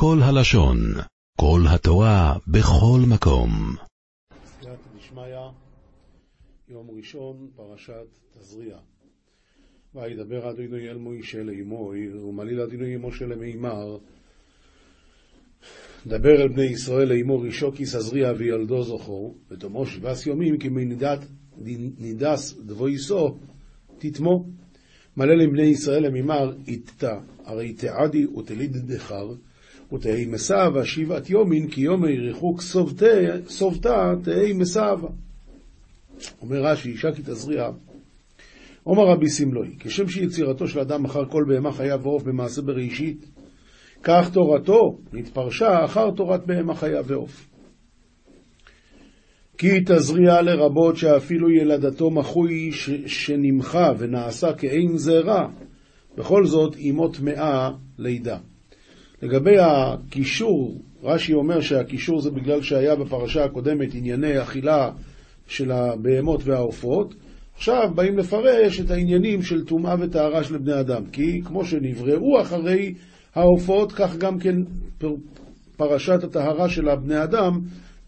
[0.00, 0.78] כל הלשון,
[1.40, 3.50] כל התורה, בכל מקום.
[4.60, 5.22] סייעתא דשמיא,
[6.68, 8.06] יום ראשון, פרשת
[8.38, 8.76] תזריע.
[9.94, 11.94] וידבר אדוני אל מוישה לאמור,
[12.28, 13.98] ומליל אדוני משה למימר,
[16.06, 20.68] דבר אל בני ישראל לאמור אישו כי סזריע וילדו זוכו, ותאמרו שבעס יומים כי
[21.58, 23.38] מנידס דבויסו
[23.98, 24.44] תתמו.
[25.16, 29.28] מלא לבני ישראל למימר איתתא, הרי תעדי ותליד דחר,
[29.92, 32.62] ותהי מסבה שבעת יומין כי יומי ריחוק
[33.48, 35.08] סובתה תהי מסבה.
[36.42, 37.68] אומר רש"י, אישה כי תזריע,
[38.86, 43.26] אומר רבי סמלוי, כשם שיצירתו של אדם אחר כל בהמה חיה ועוף במעשה בראשית,
[44.02, 47.48] כך תורתו נתפרשה אחר תורת בהמה חיה ועוף.
[49.58, 55.48] כי תזריע לרבות שאפילו ילדתו מחוי ש- שנמחה ונעשה כאין זרע,
[56.16, 58.38] בכל זאת אימו טמאה לידה.
[59.22, 64.90] לגבי הקישור, רש"י אומר שהקישור זה בגלל שהיה בפרשה הקודמת ענייני אכילה
[65.46, 67.14] של הבהמות והעופות,
[67.56, 72.94] עכשיו באים לפרש את העניינים של טומאה וטהרה של בני אדם, כי כמו שנבראו אחרי
[73.34, 74.56] העופות, כך גם כן
[75.76, 77.60] פרשת הטהרה של הבני אדם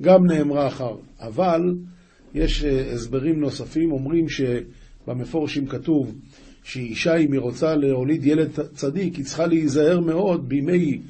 [0.02, 0.94] גם נאמרה אחר.
[1.20, 1.60] אבל
[2.34, 6.14] יש הסברים נוספים, אומרים שבמפורשים כתוב
[6.62, 11.00] שאישה אם היא רוצה להוליד ילד צדיק, היא צריכה להיזהר מאוד בימי,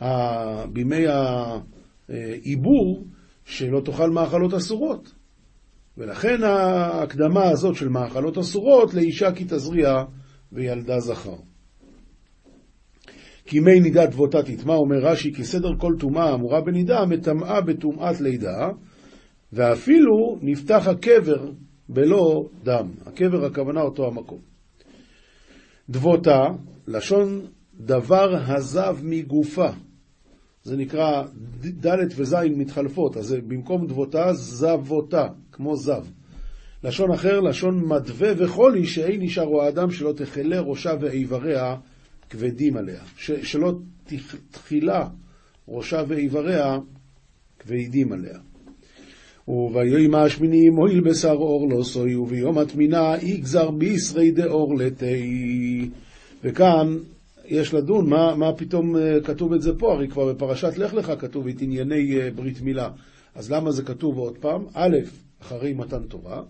[0.00, 0.66] ה...
[0.66, 1.04] בימי
[2.08, 3.04] העיבור,
[3.44, 5.14] שלא תאכל מאכלות אסורות.
[5.98, 10.04] ולכן ההקדמה הזאת של מאכלות אסורות לאישה כי תזריע
[10.52, 11.36] וילדה זכר.
[13.46, 18.20] כי מי נידת דבותה תטמע, אומר רש"י, כי סדר כל טומאה אמורה בנידה, מטמאה בטומאת
[18.20, 18.68] לידה,
[19.52, 21.50] ואפילו נפתח הקבר
[21.88, 22.90] בלא דם.
[23.06, 24.53] הקבר הכוונה אותו המקום.
[25.88, 26.46] דבותה,
[26.86, 29.68] לשון דבר הזב מגופה.
[30.62, 31.22] זה נקרא
[31.86, 36.06] ד' וז' מתחלפות, אז במקום דבותה, זבותה, כמו זב.
[36.84, 41.76] לשון אחר, לשון מדווה וחולי, שאין נשארו האדם שלא תכלה ראשה ואיבריה
[42.30, 43.02] כבדים עליה.
[43.16, 43.72] ש, שלא
[44.50, 45.08] תחילה
[45.68, 46.78] ראשה ואיבריה
[47.58, 48.38] כבדים עליה.
[49.48, 55.90] וביום השמיני מועיל בשר אור לא סוי, וביום התמינה יגזר בישרי דאור לתי.
[56.44, 56.96] וכאן
[57.44, 59.92] יש לדון, מה, מה פתאום כתוב את זה פה?
[59.92, 62.90] הרי כבר בפרשת לך לך כתוב את ענייני ברית מילה.
[63.34, 64.64] אז למה זה כתוב עוד פעם?
[64.74, 64.96] א',
[65.42, 66.42] אחרי מתן תורה,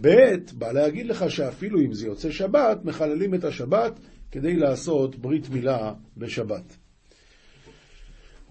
[0.00, 3.92] ב', בא להגיד לך שאפילו אם זה יוצא שבת, מחללים את השבת
[4.30, 6.76] כדי לעשות ברית מילה בשבת.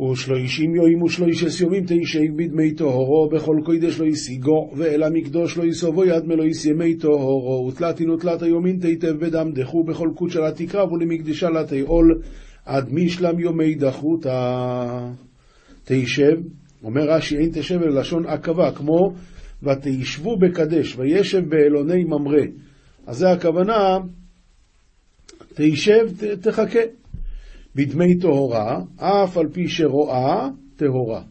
[0.02, 6.06] ושלושים יוים ושלוישס יומים תשק בדמי טהורו, בכל קודש לא ישיגו, ואל המקדוש לא יסובו
[6.06, 11.50] יד מלויס ימי טהורו, ותלתין ותלת היומין תיטב בדם דחו, בכל קודש לה תקרב ולמקדשה
[11.50, 12.22] לה תעול,
[12.66, 15.10] עד משלם יומי דחותה.
[15.84, 16.36] תישב,
[16.84, 19.14] אומר רש"י, אין תשב אלא לשון עכבה, כמו
[19.64, 22.46] ותישבו בקדש, וישב באלוני ממרא.
[23.08, 23.98] אז זה הכוונה,
[25.54, 26.08] תישב,
[26.42, 27.03] תחכה.
[27.76, 31.24] בדמי טהורה, אף על פי שרואה, טהורה.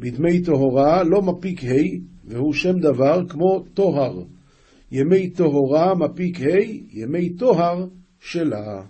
[0.00, 4.22] בדמי טהורה לא מפיק ה' והוא שם דבר כמו טוהר.
[4.92, 7.86] ימי טהורה מפיק ה', ימי טוהר
[8.20, 8.82] שלה.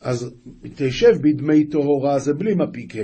[0.00, 0.34] אז
[0.76, 3.00] תשב בדמי טהורה זה בלי מפיק ה',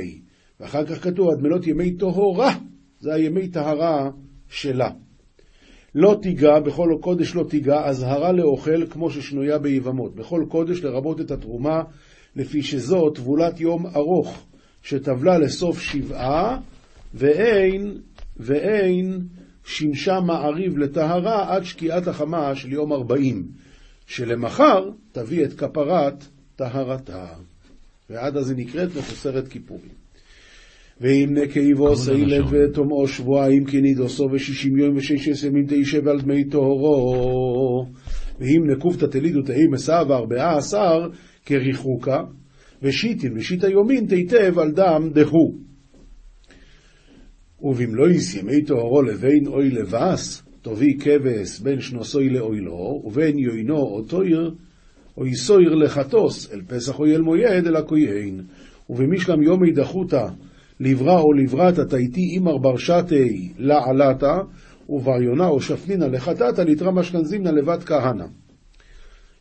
[0.61, 2.55] ואחר כך כתוב עד מלות ימי טהורה,
[3.01, 4.11] זה הימי טהרה
[4.49, 4.91] שלה.
[5.95, 10.15] לא תיגע, בכל קודש לא תיגע, אזהרה לאוכל כמו ששנויה ביבמות.
[10.15, 11.83] בכל קודש לרבות את התרומה,
[12.37, 14.47] לפי שזו טבולת יום ארוך,
[14.83, 16.59] שטבלה לסוף שבעה,
[17.15, 17.99] ואין,
[18.37, 19.19] ואין
[19.65, 23.47] שימשה מעריב לטהרה עד שקיעת החמה של יום ארבעים,
[24.07, 26.25] שלמחר תביא את כפרת
[26.57, 27.27] טהרתה.
[28.11, 30.00] ועד אז היא נקראת מחוסרת כיפורים.
[31.01, 37.87] ואם נקייבו סיילת ותאמרו שבועיים כי נידוסו ושישים יום ושש ימים תשב על דמי טהורו.
[38.41, 41.09] ואם נקופתא תלידו תהי מסע וארבעה עשר
[41.47, 42.23] כריחוקה
[42.83, 45.59] ושיטין ושיטה יומין תיטב על דם דהו.
[47.63, 54.55] ובמלויס ימי טהורו לבין אוי לבס תביא כבש בין שנוסוי לאוילו ובין יוינו או תויר
[55.17, 58.41] או יסויר לחטוס אל פסח או אל מויד אל הכהן
[58.91, 60.27] ובמשלם יומי דחותא
[60.81, 64.39] לברא או לבראת תיתי אימר ברשתי לעלתה,
[64.89, 68.27] ובריונה או שפנינה לחטאתה, לתרא משכנזימנה לבת כהנא.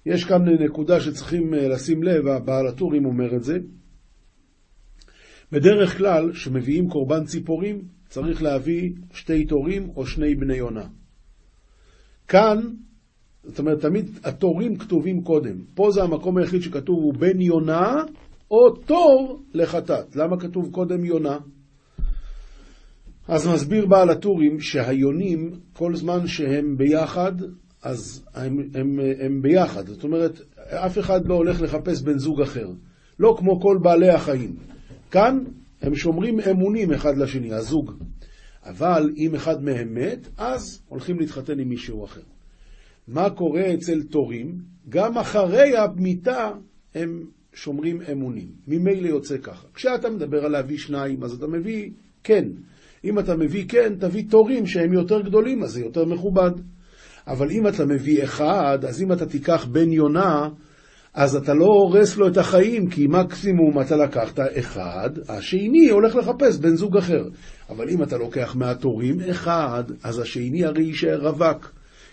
[0.06, 3.58] יש כאן נקודה שצריכים לשים לב, הבעל הטורים אומר את זה.
[5.52, 10.88] בדרך כלל, כשמביאים קורבן ציפורים, צריך להביא שתי תורים או שני בני יונה.
[12.28, 12.60] כאן
[13.44, 15.56] זאת אומרת, תמיד התורים כתובים קודם.
[15.76, 18.04] פה זה המקום היחיד שכתוב הוא בן יונה
[18.52, 20.16] או תור לחטאת.
[20.16, 21.38] למה כתוב קודם יונה?
[23.28, 27.32] אז מסביר בעל הטורים שהיונים, כל זמן שהם ביחד,
[27.84, 29.88] אז הם, הם, הם ביחד.
[29.88, 32.68] זאת אומרת, אף אחד לא הולך לחפש בן זוג אחר.
[33.20, 34.56] לא כמו כל בעלי החיים.
[35.12, 35.44] כאן
[35.82, 37.92] הם שומרים אמונים אחד לשני, הזוג.
[38.66, 42.22] אבל אם אחד מהם מת, אז הולכים להתחתן עם מישהו אחר.
[43.08, 44.58] מה קורה אצל תורים?
[44.90, 46.52] גם אחרי המיטה
[46.96, 48.48] הם שומרים אמונים.
[48.68, 49.68] ממילא יוצא ככה.
[49.74, 51.90] כשאתה מדבר על להביא שניים, אז אתה מביא
[52.24, 52.46] כן.
[53.06, 56.52] אם אתה מביא כן, תביא תורים שהם יותר גדולים, אז זה יותר מכובד.
[57.28, 60.50] אבל אם אתה מביא אחד, אז אם אתה תיקח בן יונה,
[61.14, 66.58] אז אתה לא הורס לו את החיים, כי מקסימום אתה לקחת אחד, השני הולך לחפש
[66.58, 67.24] בן זוג אחר.
[67.70, 71.72] אבל אם אתה לוקח מהתורים אחד, אז השני הרי יישאר רווק,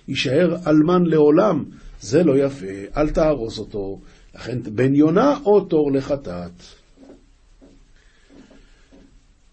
[0.09, 1.65] יישאר אלמן לעולם.
[2.01, 2.67] זה לא יפה,
[2.97, 4.01] אל תהרוס אותו.
[4.37, 6.63] לכן בן יונה או תור לחטאת.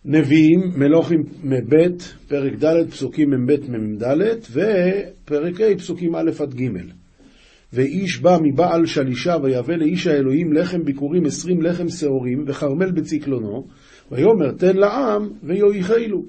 [0.06, 1.76] נביאים, מלוכים מ"ב,
[2.28, 4.04] פרק ד', פסוקים מ"ב מ"ד,
[4.52, 6.68] ופרק ה', פסוקים א' עד ג'.
[7.74, 13.68] ואיש בא מבעל שלישה ויבא לאיש האלוהים לחם ביכורים עשרים לחם שעורים וכרמל בצקלונו
[14.12, 16.24] ויאמר תן לעם ויויכלו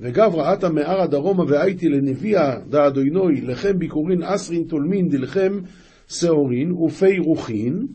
[0.00, 5.60] וגברא עתה מערה דרומה והייתי לנביאה דאדוינוי לחם ביכורין עשרין תולמין דלחם
[6.08, 7.86] שעורין ופי רוחין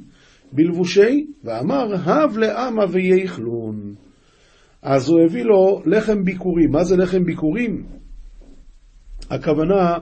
[0.51, 3.93] בלבושי ואמר הב לעמה ויאכלון
[4.83, 6.71] אז הוא הביא לו לחם ביכורים.
[6.71, 7.83] מה זה לחם ביכורים?
[9.29, 9.97] הכוונה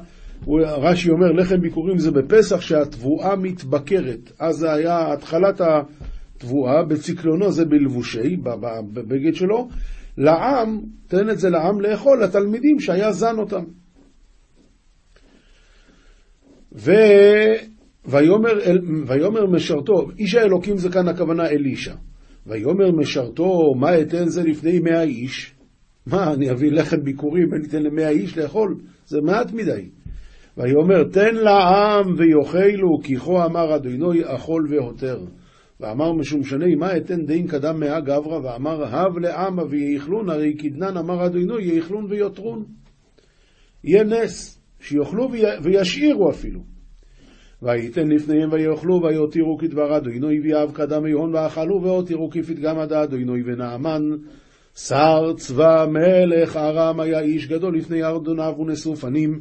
[0.58, 4.32] רש"י אומר, לחם ביכורים זה בפסח שהתבואה מתבקרת.
[4.40, 8.38] אז זה היה התחלת התבואה, בצקלונו זה בלבושי,
[8.94, 9.70] בבגד שלו.
[10.18, 13.64] לעם, תן את זה לעם לאכול, לתלמידים שהיה זן אותם.
[16.76, 16.92] ו...
[18.06, 18.52] ויאמר,
[19.08, 21.96] ויאמר משרתו, איש האלוקים זה כאן הכוונה אלישע.
[22.48, 25.54] ויאמר משרתו, מה אתן זה לפני מאה איש?
[26.06, 28.76] מה, אני אביא לחם ביכורים אני אתן למאה איש לאכול?
[29.06, 29.90] זה מעט מדי.
[30.58, 35.20] ויאמר תן לעם ויאכלו כי כה אמר אדינוי אכול והותר.
[35.80, 40.98] ואמר משום שני מה אתן דין קדם מאה גברא ואמר הב לעמה ויאכלון הרי כדנן
[40.98, 42.66] אמר אדינוי יאכלון ויותרון.
[43.84, 45.30] יהיה נס שיאכלו
[45.64, 46.71] וישאירו אפילו.
[47.62, 54.02] וייתן לפניהם ויאכלו ויותירו כדבר אדינוי ויאב קדם יהון ואכלו והותירו כפתגם עד אדינוי ונעמן
[54.76, 59.40] שר צבא מלך ארם היה איש גדול לפני ארדוניו ונשאו פנים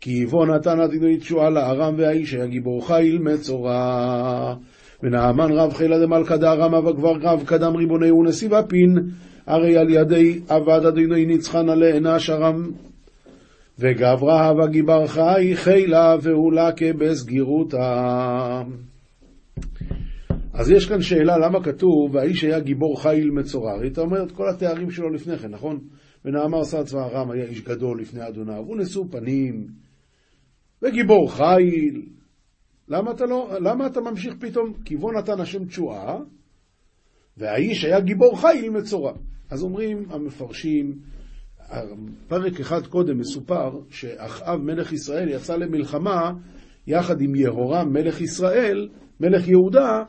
[0.00, 4.54] כי בו נתן אדינוי תשועה לארם והאיש היה גיבור חיל מצורע.
[5.02, 8.98] ונעמן רב חילה דמלכה דארם אבה כבר רב קדם ריבוני ונשיא ופין
[9.46, 12.70] הרי על ידי עבד אדינוי ניצחן עלי אנש ארם
[13.78, 18.62] וגברה הווה גיבר חי חילה והולקה בסגירותה.
[20.52, 23.80] אז יש כאן שאלה למה כתוב והאיש היה גיבור חיל מצורר.
[23.80, 25.80] היית אומר את כל התארים שלו לפני כן, נכון?
[26.24, 29.66] ונאמר שר צבא ארם היה איש גדול לפני אדוניו, ונשאו פנים,
[30.82, 32.06] וגיבור חיל.
[32.88, 34.72] למה אתה, לא, למה אתה ממשיך פתאום?
[34.84, 36.18] כי בו נתן השם תשועה,
[37.36, 39.12] והאיש היה גיבור חיל מצורע.
[39.50, 40.98] אז אומרים המפרשים,
[42.28, 46.32] פרק אחד קודם מסופר שאחאב מלך ישראל יצא למלחמה
[46.86, 48.88] יחד עם יהורם מלך ישראל,
[49.20, 50.02] מלך יהודה,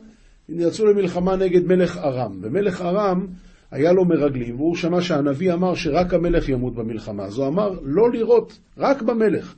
[0.50, 2.40] יצאו למלחמה נגד מלך ארם.
[2.42, 3.28] ומלך ארם
[3.72, 7.24] היה לו מרגלים, והוא שמע שהנביא אמר שרק המלך ימות במלחמה.
[7.24, 9.56] אז הוא אמר לא לירות, רק במלך.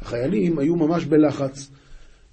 [0.00, 1.70] החיילים היו ממש בלחץ,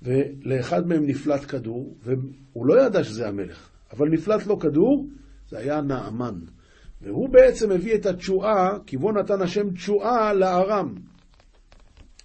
[0.01, 5.07] ולאחד מהם נפלט כדור, והוא לא ידע שזה המלך, אבל נפלט לו כדור,
[5.49, 6.39] זה היה נעמן.
[7.03, 10.95] והוא בעצם הביא את התשועה, כי בו נתן השם תשועה לארם.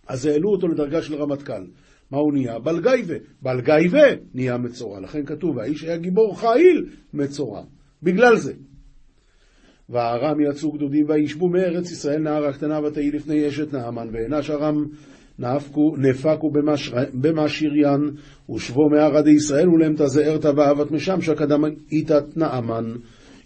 [0.08, 1.64] אז העלו אותו לדרגה של רמטכ"ל.
[2.10, 2.58] מה הוא נהיה?
[2.58, 3.14] בלגייבה.
[3.42, 5.00] בלגייבה נהיה מצורע.
[5.00, 7.62] לכן כתוב, האיש היה גיבור חיל מצורע.
[8.02, 8.52] בגלל זה.
[9.88, 14.84] והארם יצאו גדודים וישבו מארץ ישראל נערה קטנה ותהי לפני אשת נעמן, ואנש ארם
[15.38, 16.50] נפקו, נפקו
[17.14, 18.10] במשריין,
[18.54, 22.84] ושבו מערדי ישראל ולהם תזהרת ואהבת משם שקדם איתת נעמן.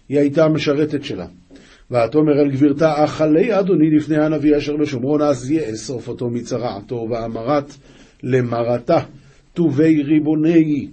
[0.09, 1.25] היא הייתה המשרתת שלה.
[1.91, 7.73] ותאמר אל גבירתה, אכלי אדוני לפני הנביא אשר בשומרון, אז יאסוף אותו מצרעתו, ואמרת
[8.23, 8.99] למרתה,
[9.53, 10.87] טובי ריבוני,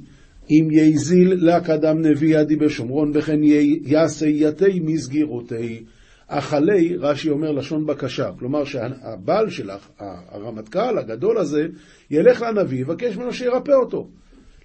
[0.51, 3.41] אם יזיל לקדם נביא עדי בשומרון, וכן
[3.83, 5.83] יעשה יתי מסגירותי.
[6.27, 9.89] אכלי, רש"י אומר לשון בקשה, כלומר שהבעל שלך,
[10.31, 11.67] הרמטכ"ל הגדול הזה,
[12.11, 14.09] ילך לנביא, יבקש ממנו שירפא אותו.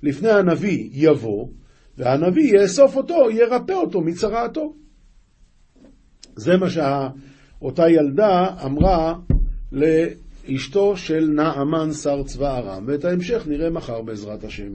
[0.03, 1.47] לפני הנביא יבוא,
[1.97, 4.73] והנביא יאסוף אותו, ירפא אותו מצרעתו.
[6.35, 9.15] זה מה שאותה ילדה אמרה
[10.55, 14.71] אשתו של נעמן שר צבא ארם, ואת ההמשך נראה מחר בעזרת השם.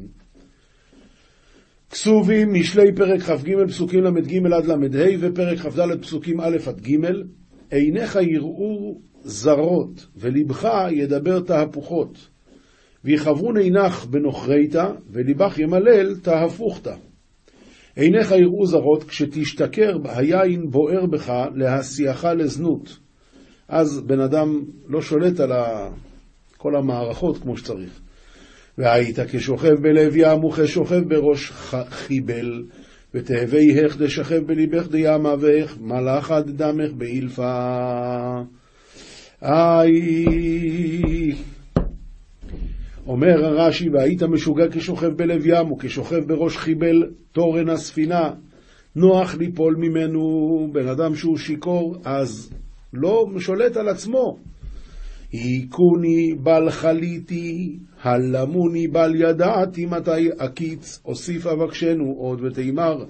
[1.91, 6.97] כסובים, משלי פרק כ"ג פסוקים ל"ג עד ל"ה ופרק כ"ד פסוקים א' עד ג',
[7.71, 12.29] עיניך יראו זרות ולבך ידבר תהפוכות.
[13.05, 16.95] ויכוון עינך בנוכריתא ולבך ימלל תהפוכתא.
[18.01, 22.99] עיניך יראו זרות כשתשתכר היין בוער בך להשיאך לזנות.
[23.69, 25.53] אז בן אדם לא שולט על
[26.57, 28.01] כל המערכות כמו שצריך.
[28.79, 31.51] והיית כשוכב בלב ים וכשוכב בראש
[31.91, 32.65] חיבל,
[33.15, 37.53] ותהווה איך דשכב בליבך דימה ואיך מלאכה דמך באילפה.
[39.43, 41.35] איי.
[43.07, 48.31] אומר הרש"י, והיית משוגע כשוכב בלב ים וכשוכב בראש חיבל תורן הספינה,
[48.97, 52.51] נוח ליפול ממנו, בן אדם שהוא שיכור, אז
[52.93, 54.37] לא שולט על עצמו.
[55.33, 63.05] היכוני בל חליתי, הלמוני בל ידעתי מתי אקיץ, אוסיף אבקשנו עוד ותימר.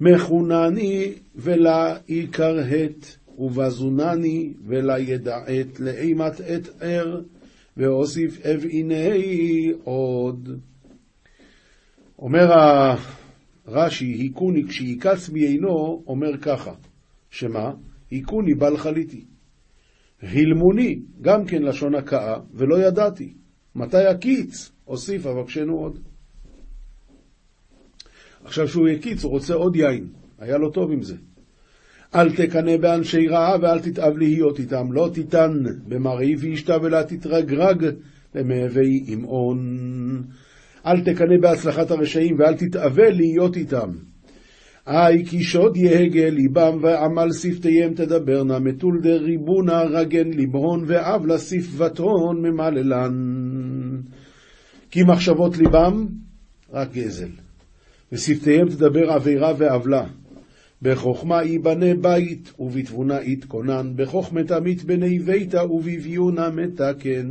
[0.00, 7.20] מחונני ולה יכרהת, ובזונני ולה ידעת, לאימת את ער,
[7.76, 10.48] ואוסיף אבעיני עוד.
[12.18, 12.52] אומר
[13.66, 16.72] הרש"י, היכוני כשיקץ בעינו, אומר ככה,
[17.30, 17.72] שמה?
[18.10, 19.24] היכוני בל חליתי.
[20.20, 23.34] הילמוני, גם כן לשון הכאה, ולא ידעתי.
[23.74, 24.70] מתי הקיץ?
[24.84, 25.98] הוסיף, אבקשנו עוד.
[28.44, 30.08] עכשיו שהוא יקיץ, הוא רוצה עוד יין.
[30.38, 31.16] היה לו טוב עם זה.
[32.14, 35.52] אל תקנא באנשי רעה ואל תתאב להיות איתם, לא תיתן
[35.88, 37.86] במראי ואשתה ולא תתרגרג
[38.34, 39.58] למהווה אמעון.
[40.86, 43.90] אל תקנא בהצלחת הרשעים ואל תתאווה להיות איתם.
[44.86, 53.14] היי כי שוד יהגה ליבם ועמל שפתיהם תדברנה, מטול דריבונה רגן ליבהון ועוולה שפבתון ממללן.
[54.90, 56.06] כי מחשבות ליבם
[56.72, 57.28] רק גזל,
[58.12, 60.06] ושפתיהם תדבר עבירה ועוולה.
[60.84, 67.28] בחוכמה ייבנה בית, ובתבונה יתכונן, בחוכמתה מתבני ביתה, ובביונה מתקן.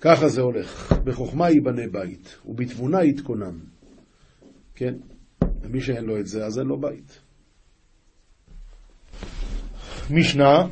[0.00, 3.58] ככה זה הולך, בחוכמה ייבנה בית, ובתבונה יתכונן.
[4.74, 4.94] כן?
[5.62, 7.20] ומי שאין לו את זה, אז אין לו בית.
[10.10, 10.66] משנה,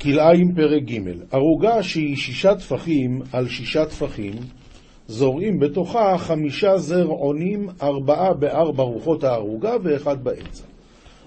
[0.00, 1.00] כלאיים פרק ג'
[1.30, 4.32] ערוגה שהיא שישה טפחים על שישה טפחים,
[5.08, 10.64] זורעים בתוכה חמישה זרעונים, ארבעה בארבע רוחות הערוגה ואחד באמצע.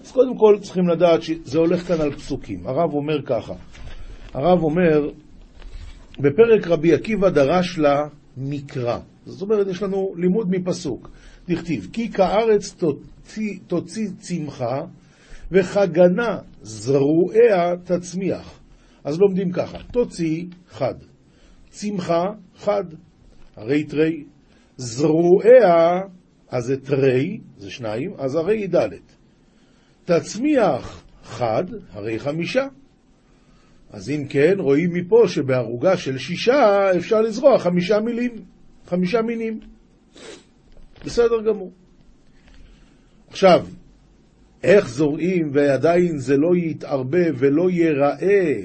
[0.06, 2.68] אז קודם כל צריכים לדעת שזה הולך כאן על פסוקים.
[2.68, 3.54] הרב אומר ככה,
[4.34, 5.10] הרב אומר,
[6.20, 8.08] בפרק רבי עקיבא דרש לה
[8.38, 9.00] מקרא.
[9.26, 11.10] זאת אומרת, יש לנו לימוד מפסוק.
[11.50, 14.82] דכתיב, כי כארץ תוציא, תוציא צמחה,
[15.52, 18.60] וכגנה זרועיה תצמיח.
[19.04, 20.96] אז לומדים ככה, תוציא חד,
[21.70, 22.24] צמחה
[22.58, 22.84] חד,
[23.58, 24.24] הרי תרי,
[24.78, 26.02] זרועיה,
[26.50, 28.90] אז זה תרי, זה שניים, אז הרי היא ד',
[30.06, 32.68] תצמיח חד, הרי חמישה.
[33.92, 38.32] אז אם כן, רואים מפה שבערוגה של שישה אפשר לזרוע חמישה מילים,
[38.86, 39.60] חמישה מינים.
[41.06, 41.72] בסדר גמור.
[43.30, 43.68] עכשיו,
[44.64, 48.56] איך זורעים ועדיין זה לא יתערבב ולא ייראה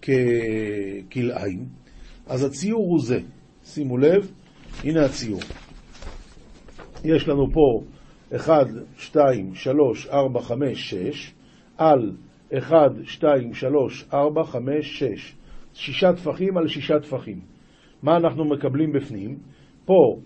[0.00, 1.81] ככלאיים,
[2.32, 3.20] אז הציור הוא זה.
[3.64, 4.32] שימו לב,
[4.84, 5.40] הנה הציור.
[7.04, 7.82] יש לנו פה
[8.36, 11.34] 1, 2, 3, 4, 5, 6,
[11.76, 12.12] על
[12.58, 12.74] 1,
[13.04, 15.34] 2, 3, 4, 5, 6.
[15.74, 17.40] שישה טפחים על שישה טפחים.
[18.02, 19.38] מה אנחנו מקבלים בפנים?
[19.84, 20.18] פה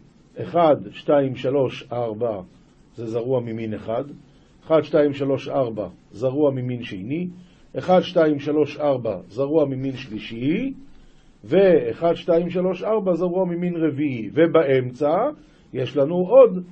[0.42, 0.58] 1,
[0.90, 2.42] 2, 3, 4
[2.94, 4.04] זה זרוע ממין אחד,
[4.66, 7.28] 1, 2, 3, 4 זרוע ממין שני,
[7.78, 10.72] 1, 2, 3, 4 זרוע ממין שלישי,
[11.48, 15.16] ו-1, 2, 3, 4 זרוע ממין רביעי, ובאמצע
[15.72, 16.64] יש לנו עוד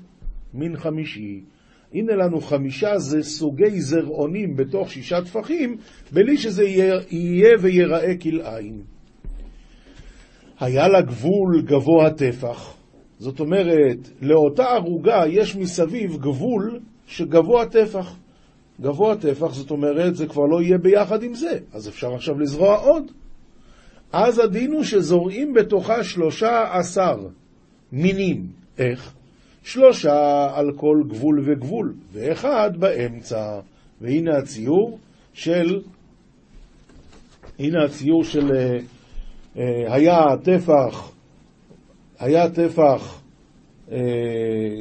[0.55, 1.41] מין חמישי.
[1.93, 5.77] הנה לנו חמישה זה סוגי זרעונים בתוך שישה טפחים,
[6.13, 6.65] בלי שזה
[7.11, 8.83] יהיה ויראה כלאיים.
[10.61, 12.77] היה לה גבול גבוה טפח,
[13.19, 18.17] זאת אומרת, לאותה ערוגה יש מסביב גבול שגבוה טפח.
[18.81, 22.77] גבוה טפח, זאת אומרת, זה כבר לא יהיה ביחד עם זה, אז אפשר עכשיו לזרוע
[22.77, 23.13] עוד.
[24.17, 27.17] אז הדין הוא שזורעים בתוכה שלושה עשר
[27.93, 28.47] מינים.
[28.79, 29.13] איך?
[29.63, 33.61] שלושה על כל גבול וגבול, ואחד באמצע.
[34.01, 34.99] והנה הציור
[35.33, 35.81] של,
[37.59, 38.79] הנה הציור של אה,
[39.57, 41.13] אה, היה טפח,
[42.19, 43.23] היה טפח
[43.93, 43.99] אה,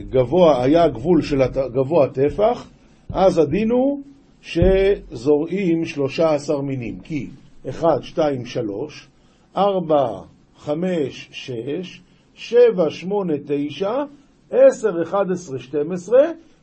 [0.09, 1.41] גבוה, היה גבול של
[1.73, 2.69] גבוה טפח,
[3.13, 4.01] אז הדין הוא
[4.41, 7.27] שזורעים 13 מינים, כי
[7.69, 9.07] 1, 2, 3,
[9.57, 10.21] 4,
[10.57, 12.01] 5, 6,
[12.33, 14.03] 7, 8, 9,
[14.51, 16.19] 10, 11, 12,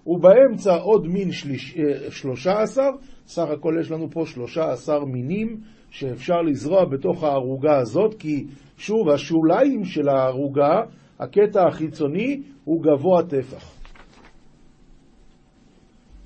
[0.06, 1.78] ובאמצע עוד מין שליש,
[2.11, 2.90] 13, אה,
[3.26, 9.85] סך הכל יש לנו פה 13 מינים שאפשר לזרוע בתוך הערוגה הזאת, כי שוב, השוליים
[9.85, 10.80] של הערוגה,
[11.18, 13.80] הקטע החיצוני, הוא גבוה טפח.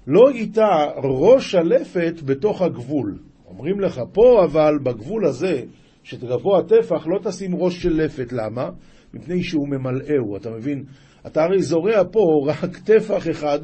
[0.07, 3.19] לא איתה ראש הלפת בתוך הגבול.
[3.47, 5.63] אומרים לך, פה אבל, בגבול הזה,
[6.05, 8.33] שגבוה הטפח, לא תשים ראש של לפת.
[8.33, 8.71] למה?
[9.15, 10.85] מפני שהוא ממלאהו, אתה מבין?
[11.27, 13.59] אתה הרי זורע פה רק טפח אחד,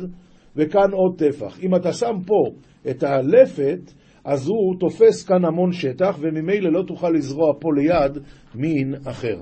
[0.57, 1.61] וכאן עוד טפח.
[1.63, 2.51] אם אתה שם פה
[2.91, 3.93] את הלפת,
[4.25, 8.19] אז הוא תופס כאן המון שטח, וממילא לא תוכל לזרוע פה ליד
[8.55, 9.37] מין אחר.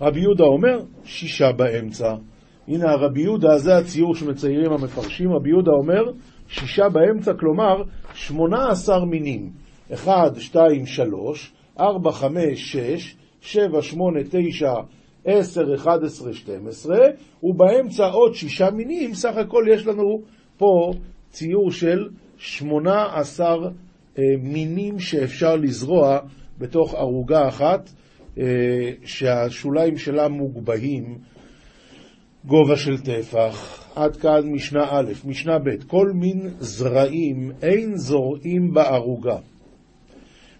[0.00, 2.14] רבי יהודה אומר, שישה באמצע.
[2.68, 6.12] הנה הרבי יהודה, זה הציור שמציירים המפרשים, רבי יהודה אומר,
[6.48, 7.82] שישה באמצע, כלומר,
[8.14, 9.50] שמונה עשר מינים.
[9.92, 14.72] אחד, שתיים, שלוש, ארבע, חמש, שש, שבע, שמונה, תשע,
[15.24, 17.06] עשר, אחד עשרה, שתים עשרה,
[17.42, 20.22] ובאמצע עוד שישה מינים, סך הכל יש לנו
[20.58, 20.92] פה
[21.30, 23.56] ציור של שמונה עשר
[24.18, 26.18] אה, מינים שאפשר לזרוע
[26.58, 27.90] בתוך ערוגה אחת,
[28.38, 28.44] אה,
[29.04, 31.18] שהשוליים שלה מוגבהים
[32.44, 33.86] גובה של טפח.
[33.96, 39.36] עד כאן משנה א', משנה ב', כל מין זרעים אין זורעים בערוגה,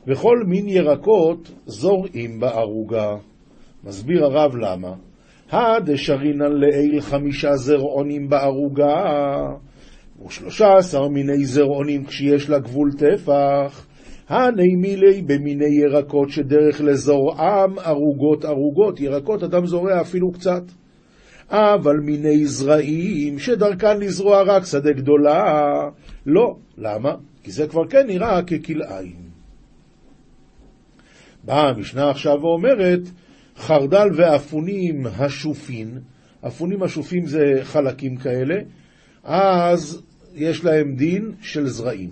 [0.07, 3.17] וכל מין ירקות זורעים בערוגה.
[3.85, 4.95] מסביר הרב למה.
[5.51, 9.05] הדשרינן לעיל חמישה זרעונים בערוגה,
[10.27, 13.87] ושלושה עשר מיני זרעונים כשיש לה גבול טפח.
[14.29, 20.63] הני מילי במיני ירקות שדרך לזורעם ערוגות ערוגות, ירקות אדם זורע אפילו קצת.
[21.51, 25.63] אבל מיני זרעים שדרכן לזרוע רק שדה גדולה,
[26.27, 26.57] לא.
[26.79, 27.15] למה?
[27.43, 29.20] כי זה כבר כן נראה ככלאיים.
[31.45, 33.01] באה המשנה עכשיו ואומרת,
[33.57, 35.99] חרדל ואפונים השופין,
[36.47, 38.55] אפונים השופים זה חלקים כאלה,
[39.25, 40.03] אז
[40.35, 42.11] יש להם דין של זרעים.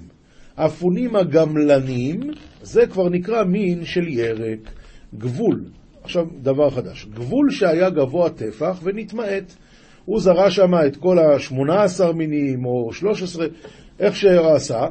[0.54, 2.20] אפונים הגמלנים,
[2.62, 4.70] זה כבר נקרא מין של ירק,
[5.14, 5.64] גבול.
[6.02, 7.06] עכשיו, דבר חדש.
[7.14, 9.54] גבול שהיה גבוה טפח ונתמעט.
[10.04, 13.46] הוא זרע שם את כל ה-18 מינים או 13,
[14.00, 14.86] איך שעשה,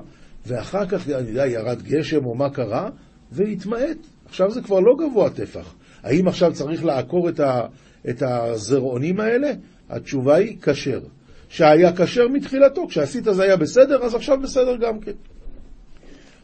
[0.45, 2.89] ואחר כך, אני יודע, ירד גשם או מה קרה,
[3.31, 3.97] והתמעט.
[4.27, 5.73] עכשיו זה כבר לא גבוה טפח.
[6.03, 7.61] האם עכשיו צריך לעקור את, ה,
[8.09, 9.51] את הזרעונים האלה?
[9.89, 10.99] התשובה היא כשר.
[11.49, 15.11] שהיה כשר מתחילתו, כשעשית זה היה בסדר, אז עכשיו בסדר גם כן.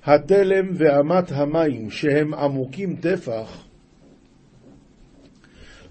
[0.06, 3.64] התלם ואמת המים שהם עמוקים טפח,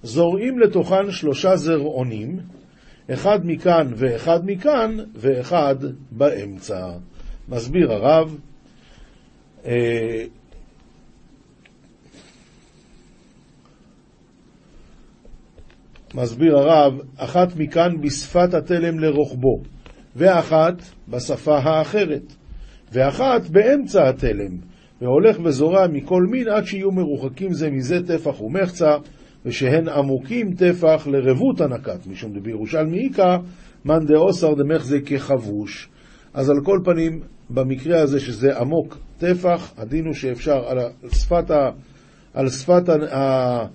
[0.02, 2.40] זורעים לתוכן שלושה זרעונים,
[3.10, 5.76] אחד מכאן ואחד מכאן, ואחד
[6.10, 6.90] באמצע.
[7.48, 8.38] מסביר הרב,
[16.14, 19.62] מסביר הרב, אחת מכאן בשפת התלם לרוחבו,
[20.16, 22.34] ואחת בשפה האחרת,
[22.92, 24.56] ואחת באמצע התלם,
[25.02, 28.96] והולך וזורע מכל מין עד שיהיו מרוחקים זה מזה טפח ומחצה,
[29.44, 33.36] ושהן עמוקים טפח לרבות הנקת, משום דבירושלמי איכא
[33.84, 35.88] מאן דאוסר דמחזי כחבוש.
[36.34, 37.20] אז על כל פנים,
[37.50, 41.70] במקרה הזה שזה עמוק טפח, הדין הוא שאפשר על שפת, ה,
[42.34, 43.66] על שפת ה,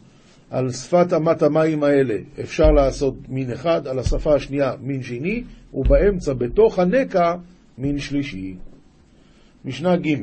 [0.49, 6.33] על שפת אמת המים האלה אפשר לעשות מין אחד, על השפה השנייה מין שני, ובאמצע,
[6.33, 7.36] בתוך הנקע,
[7.77, 8.55] מין שלישי.
[9.65, 10.15] משנה ג'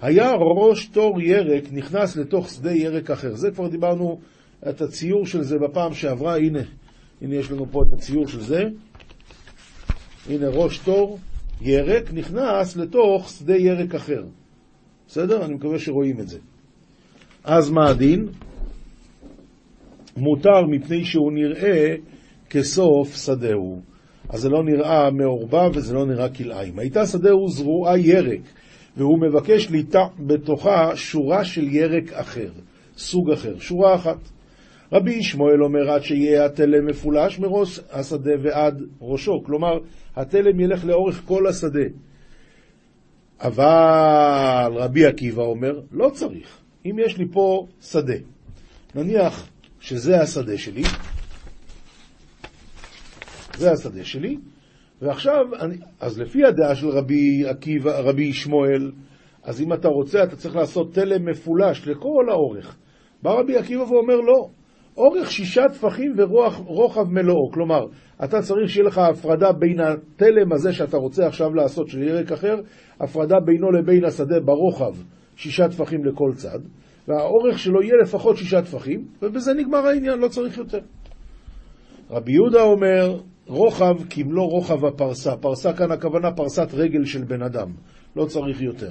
[0.00, 3.34] היה ראש תור ירק נכנס לתוך שדה ירק אחר.
[3.34, 4.18] זה כבר דיברנו
[4.68, 6.36] את הציור של זה בפעם שעברה.
[6.36, 6.60] הנה,
[7.22, 8.62] הנה יש לנו פה את הציור של זה.
[10.28, 11.18] הנה ראש תור
[11.60, 14.24] ירק נכנס לתוך שדה ירק אחר.
[15.08, 15.44] בסדר?
[15.44, 16.38] אני מקווה שרואים את זה.
[17.44, 18.28] אז מה הדין?
[20.18, 21.94] מותר מפני שהוא נראה
[22.50, 23.80] כסוף שדהו.
[24.28, 26.78] אז זה לא נראה מעורבב וזה לא נראה כלאיים.
[26.78, 28.40] הייתה שדהו זרועה ירק,
[28.96, 32.50] והוא מבקש ליטע בתוכה שורה של ירק אחר,
[32.96, 34.18] סוג אחר, שורה אחת.
[34.92, 39.78] רבי שמואל אומר עד שיהיה התלם מפולש מראש השדה ועד ראשו, כלומר
[40.16, 41.84] התלם ילך לאורך כל השדה.
[43.40, 46.58] אבל רבי עקיבא אומר, לא צריך.
[46.86, 48.14] אם יש לי פה שדה,
[48.94, 49.48] נניח
[49.80, 50.82] שזה השדה שלי,
[53.56, 54.36] זה השדה שלי,
[55.02, 58.90] ועכשיו, אני, אז לפי הדעה של רבי עקיבא, רבי שמואל,
[59.42, 62.76] אז אם אתה רוצה, אתה צריך לעשות תלם מפולש לכל האורך.
[63.22, 64.48] בא רבי עקיבא ואומר לא,
[64.96, 67.50] אורך שישה טפחים ורוחב מלואו.
[67.52, 67.86] כלומר,
[68.24, 72.56] אתה צריך שיהיה לך הפרדה בין התלם הזה שאתה רוצה עכשיו לעשות, של ירק אחר,
[73.00, 74.92] הפרדה בינו לבין השדה ברוחב,
[75.36, 76.58] שישה טפחים לכל צד,
[77.08, 80.80] והאורך שלו יהיה לפחות שישה טפחים, ובזה נגמר העניין, לא צריך יותר.
[82.10, 85.36] רבי יהודה אומר, רוחב כמלוא רוחב הפרסה.
[85.36, 87.68] פרסה כאן הכוונה פרסת רגל של בן אדם,
[88.16, 88.90] לא צריך יותר.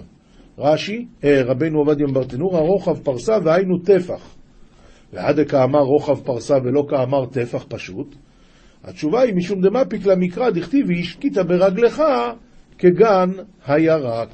[0.57, 4.35] רש"י, אה, רבנו עובדיה מברטנורה, רוחב פרסה והיינו טפח.
[5.13, 8.15] ועד כאמר רוחב פרסה ולא כאמר טפח פשוט.
[8.83, 12.03] התשובה היא משום דמפיק למקרא דכתיב והשקית ברגלך
[12.77, 13.29] כגן
[13.67, 14.29] הירק.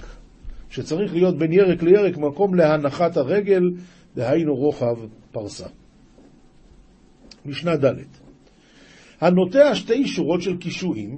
[0.73, 3.61] שצריך להיות בין ירק לירק מקום להנחת הרגל,
[4.15, 4.95] דהיינו רוחב
[5.31, 5.67] פרסה.
[7.45, 7.95] משנה ד'
[9.21, 11.17] הנוטע שתי שורות של קישואים,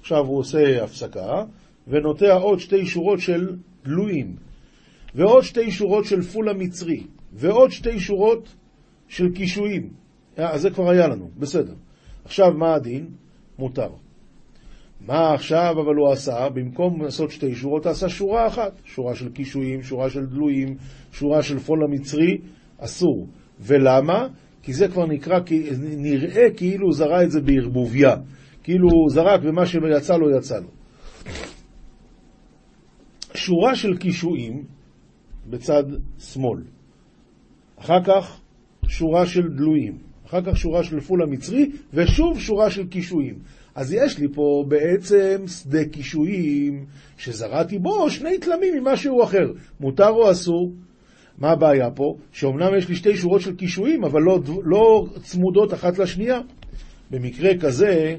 [0.00, 1.44] עכשיו הוא עושה הפסקה,
[1.88, 4.36] ונוטע עוד שתי שורות של דלויים,
[5.14, 8.54] ועוד שתי שורות של פול המצרי, ועוד שתי שורות
[9.08, 9.90] של קישואים.
[10.38, 11.74] אה, אז זה כבר היה לנו, בסדר.
[12.24, 13.06] עכשיו, מה הדין?
[13.58, 13.90] מותר.
[15.06, 16.48] מה עכשיו אבל הוא עשה?
[16.54, 18.80] במקום לעשות שתי שורות, עשה שורה אחת.
[18.84, 20.76] שורה של קישואים, שורה של דלויים,
[21.12, 22.38] שורה של פול המצרי,
[22.78, 23.26] אסור.
[23.60, 24.28] ולמה?
[24.62, 25.38] כי זה כבר נקרא,
[25.80, 28.16] נראה כאילו הוא זרע את זה בערבוביה.
[28.62, 30.68] כאילו הוא זרק ומה שיצא לו, יצא לו.
[33.34, 34.64] שורה של קישואים
[35.46, 35.84] בצד
[36.18, 36.62] שמאל.
[37.78, 38.40] אחר כך
[38.88, 39.98] שורה של דלויים.
[40.26, 43.34] אחר כך שורה של פול המצרי, ושוב שורה של קישואים.
[43.76, 46.84] אז יש לי פה בעצם שדה קישואים
[47.16, 49.52] שזרעתי בו שני תלמים ממשהו אחר.
[49.80, 50.72] מותר או אסור?
[51.38, 52.16] מה הבעיה פה?
[52.32, 56.40] שאומנם יש לי שתי שורות של קישואים, אבל לא, לא צמודות אחת לשנייה.
[57.10, 58.16] במקרה כזה,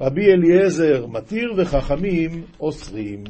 [0.00, 3.24] רבי אליעזר מתיר וחכמים אוסרים.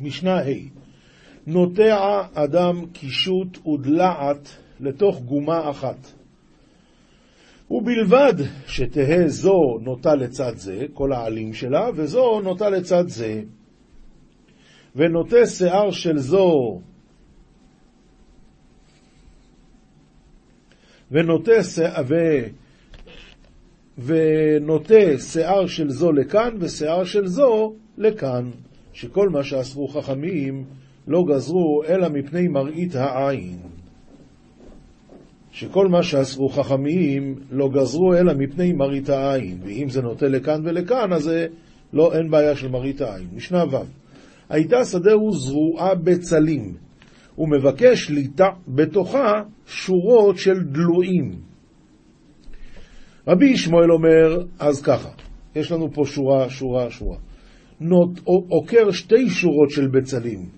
[0.00, 0.68] משנה ה'
[1.46, 6.23] נוטע אדם קישוט ודלעת לתוך גומה אחת.
[7.70, 8.34] ובלבד
[8.66, 13.42] שתהא זו נוטה לצד זה, כל העלים שלה, וזו נוטה לצד זה.
[14.96, 16.80] ונוטה שיער של זו
[21.10, 21.52] ונוטה,
[22.08, 22.14] ו...
[23.98, 28.50] ונוטה שיער של זו לכאן ושיער של זו לכאן,
[28.92, 30.64] שכל מה שאסרו חכמים
[31.06, 33.73] לא גזרו אלא מפני מראית העין.
[35.54, 41.12] שכל מה שאסרו חכמים לא גזרו אלא מפני מראית העין, ואם זה נוטה לכאן ולכאן,
[41.12, 41.46] אז זה
[41.92, 43.28] לא, אין בעיה של מראית העין.
[43.32, 43.76] משנה ו'
[44.48, 46.74] הייתה שדהו זרועה בצלים,
[47.38, 49.32] ומבקש ליטע בתוכה
[49.66, 51.32] שורות של דלויים.
[53.28, 55.10] רבי ישמעאל אומר, אז ככה,
[55.56, 57.18] יש לנו פה שורה, שורה, שורה.
[57.80, 60.48] נות, עוקר שתי שורות של בצלים,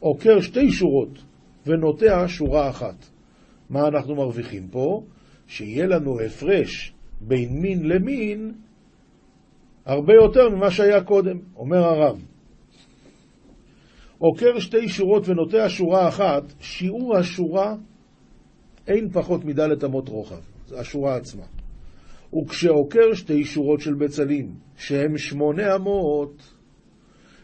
[0.00, 1.22] עוקר שתי שורות
[1.66, 3.15] ונוטע שורה אחת.
[3.70, 5.02] מה אנחנו מרוויחים פה?
[5.46, 8.52] שיהיה לנו הפרש בין מין למין
[9.84, 12.24] הרבה יותר ממה שהיה קודם, אומר הרב.
[14.18, 17.74] עוקר שתי שורות ונוטע שורה אחת, שיעור השורה
[18.86, 21.44] אין פחות מדלת אמות רוחב, זו השורה עצמה.
[22.34, 26.42] וכשעוקר שתי שורות של בצלים, שהם שמונה אמות,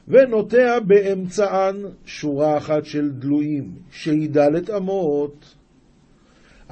[0.08, 5.54] ונוטע באמצען שורה אחת של דלויים, שהיא דלת אמות,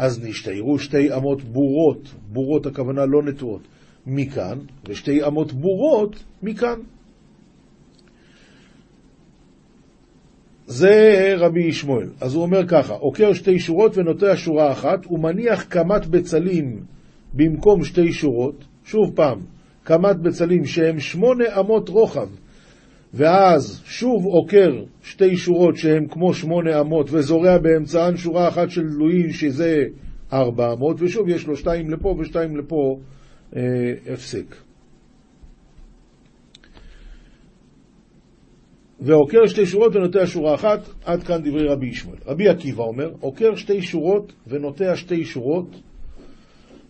[0.00, 3.60] אז נשתיירו שתי אמות בורות, בורות הכוונה לא נטועות,
[4.06, 4.58] מכאן,
[4.88, 6.80] ושתי אמות בורות מכאן.
[10.66, 12.08] זה רבי ישמעאל.
[12.20, 16.80] אז הוא אומר ככה, עוקר שתי שורות ונוטע שורה אחת, ומניח קמת בצלים
[17.34, 19.38] במקום שתי שורות, שוב פעם,
[19.84, 22.28] קמת בצלים שהם שמונה אמות רוחב,
[23.14, 24.70] ואז שוב עוקר
[25.02, 29.76] שתי שורות שהן כמו שמונה אמות, וזורע באמצען שורה אחת של דלויים שזה
[30.32, 32.96] ארבע אמות, ושוב יש לו שתיים לפה ושתיים לפה
[33.56, 33.62] אה,
[34.12, 34.56] הפסק.
[39.00, 42.18] ועוקר שתי שורות ונוטע שורה אחת, עד כאן דברי רבי ישמעאל.
[42.26, 45.80] רבי עקיבא אומר, עוקר שתי שורות ונוטע שתי שורות,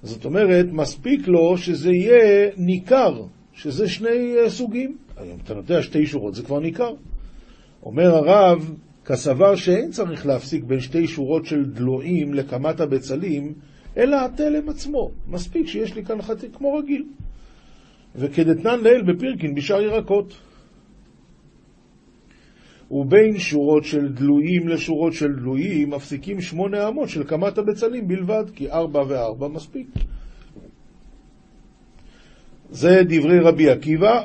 [0.03, 4.97] זאת אומרת, מספיק לו שזה יהיה ניכר, שזה שני אה, סוגים.
[5.25, 6.95] אם אתה נוטע שתי שורות זה כבר ניכר.
[7.83, 13.55] אומר הרב, כסבר שאין צריך להפסיק בין שתי שורות של דלויים לקמת הבצלים,
[13.97, 15.11] אלא התלם עצמו.
[15.29, 17.05] מספיק שיש לי כאן חצי כמו רגיל.
[18.17, 20.35] וכדתנן לאל בפירקין בשאר ירקות.
[22.91, 28.71] ובין שורות של דלויים לשורות של דלויים מפסיקים שמונה אמות של קמת הבצלים בלבד, כי
[28.71, 29.87] ארבע וארבע מספיק.
[32.71, 34.23] זה דברי רבי עקיבא,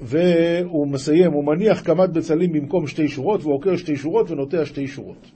[0.00, 5.30] והוא מסיים, הוא מניח קמת בצלים במקום שתי שורות, ועוקר שתי שורות ונוטע שתי שורות.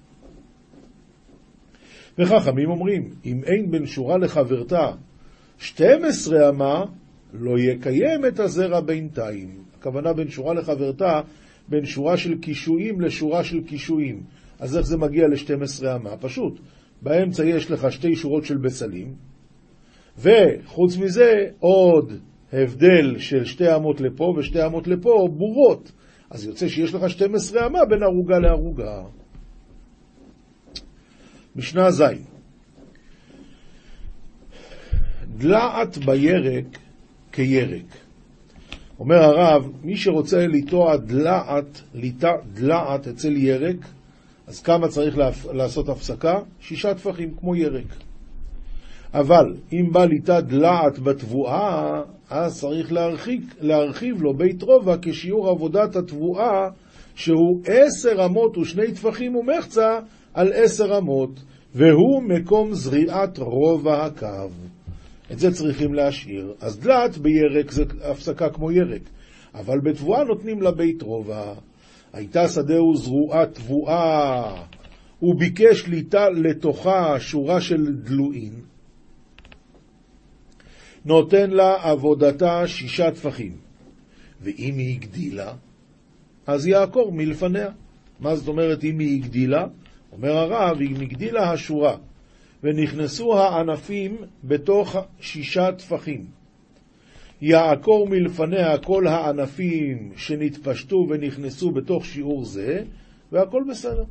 [2.18, 4.92] וחכמים אומרים, אם אין בין שורה לחברתה
[5.58, 6.84] 12 אמה,
[7.32, 9.48] לא יקיים את הזרע בינתיים.
[9.78, 11.20] הכוונה בין שורה לחברתה,
[11.68, 14.22] בין שורה של קישואים לשורה של קישואים.
[14.60, 16.16] אז איך זה מגיע ל-12 אמה?
[16.16, 16.60] פשוט.
[17.02, 19.14] באמצע יש לך שתי שורות של בסלים,
[20.18, 22.12] וחוץ מזה עוד
[22.52, 25.92] הבדל של שתי אמות לפה ושתי אמות לפה, בורות.
[26.30, 29.02] אז יוצא שיש לך 12 אמה בין ערוגה לערוגה.
[31.56, 32.02] משנה ז'
[35.36, 36.78] דלעת בירק
[37.32, 37.96] כירק.
[38.98, 43.76] אומר הרב, מי שרוצה לטוע דלעת, לטע דלעת אצל ירק,
[44.46, 45.18] אז כמה צריך
[45.52, 46.38] לעשות הפסקה?
[46.60, 47.96] שישה טפחים, כמו ירק.
[49.14, 52.02] אבל אם בא ליטה דלעת בתבואה,
[52.34, 56.68] אז צריך להרחיק, להרחיב לו בית רובע כשיעור עבודת התבואה,
[57.14, 59.98] שהוא עשר אמות ושני טפחים ומחצה
[60.34, 61.42] על עשר אמות,
[61.74, 64.48] והוא מקום זריעת רובע הקו.
[65.32, 66.52] את זה צריכים להשאיר.
[66.60, 69.02] אז דלת בירק זה הפסקה כמו ירק,
[69.54, 71.54] אבל בתבואה נותנים לה בית רובע.
[72.12, 74.54] הייתה שדהו זרועה תבואה,
[75.18, 78.71] הוא ביקש ליטה לתוכה שורה של דלויים.
[81.04, 83.56] נותן לה עבודתה שישה טפחים,
[84.40, 85.52] ואם היא הגדילה,
[86.46, 87.68] אז יעקור מלפניה.
[88.20, 89.66] מה זאת אומרת אם היא הגדילה?
[90.12, 91.96] אומר הרב, אם הגדילה השורה,
[92.62, 96.26] ונכנסו הענפים בתוך שישה טפחים.
[97.40, 102.82] יעקור מלפניה כל הענפים שנתפשטו ונכנסו בתוך שיעור זה,
[103.32, 104.04] והכל בסדר.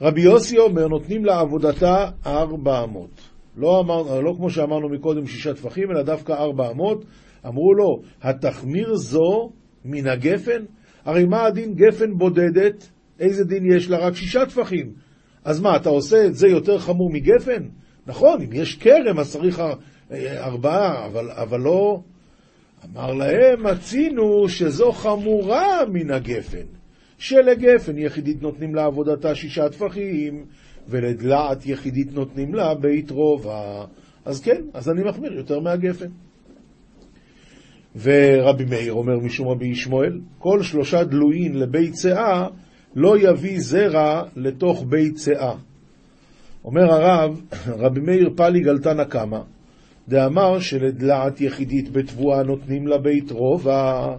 [0.00, 3.33] רבי יוסי אומר, נותנים לעבודתה ארבע אמות.
[3.56, 7.04] לא, אמר, לא כמו שאמרנו מקודם שישה טפחים, אלא דווקא ארבע אמות.
[7.46, 9.50] אמרו לו, התחמיר זו
[9.84, 10.64] מן הגפן?
[11.04, 12.88] הרי מה הדין גפן בודדת?
[13.20, 13.98] איזה דין יש לה?
[13.98, 14.92] רק שישה טפחים.
[15.44, 17.62] אז מה, אתה עושה את זה יותר חמור מגפן?
[18.06, 19.62] נכון, אם יש כרם אז צריך
[20.12, 22.00] ארבעה, אבל, אבל לא...
[22.84, 26.66] אמר להם, מצינו שזו חמורה מן הגפן.
[27.18, 30.44] שלגפן יחידית נותנים לה עבודתה שישה טפחים,
[30.88, 33.84] ולדלעת יחידית נותנים לה בית רובע.
[34.24, 36.08] אז כן, אז אני מחמיר יותר מהגפן.
[38.02, 42.46] ורבי מאיר אומר משום רבי ישמעאל, כל שלושה דלויים לבית שאה
[42.94, 45.54] לא יביא זרע לתוך בית שאה.
[46.64, 47.40] אומר הרב,
[47.82, 49.40] רבי מאיר פליג על תנא קמא,
[50.08, 54.16] דאמר שלדלעת יחידית בתבואה נותנים לה בית רובע,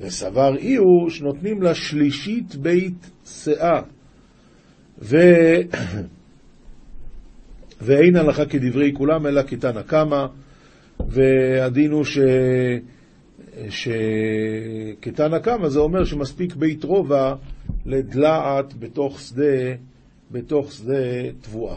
[0.00, 3.93] וסבר איהו שנותנים לה שלישית בית שאה.
[4.98, 5.16] ו...
[7.80, 10.26] ואין הלכה כדברי כולם, אלא כתנא קמא,
[11.08, 12.18] והדין הוא ש...
[13.68, 17.34] שכתנא קמא זה אומר שמספיק בית רובע
[17.86, 19.74] לדלעת בתוך שדה,
[20.30, 21.76] בתוך שדה תבואה.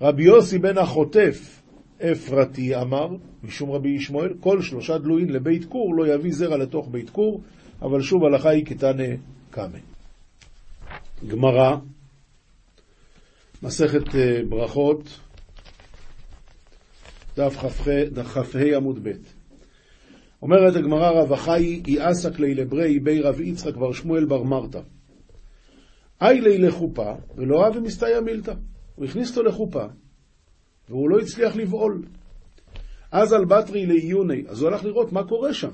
[0.00, 1.62] רבי יוסי בן החוטף
[2.02, 3.08] אפרתי אמר,
[3.42, 7.40] משום רבי ישמעאל, כל שלושה דלויים לבית כור לא יביא זרע לתוך בית כור,
[7.82, 9.04] אבל שוב הלכה היא כתנא
[9.50, 9.95] קמא.
[11.24, 11.76] גמרא,
[13.62, 15.20] מסכת אה, ברכות,
[17.36, 19.12] דף כ"ה עמוד ב'.
[20.42, 24.80] אומרת הגמרא רב אחי יעסק לי לברי בי רב יצחק בר שמואל בר מרתא.
[26.22, 28.54] אי לי לחופה ולא אבי מסתייע מילתא.
[28.94, 29.84] הוא הכניס אותו לחופה
[30.88, 32.02] והוא לא הצליח לבעול.
[33.12, 35.70] אז על בתרי לעיוני, אז הוא הלך לראות מה קורה שם.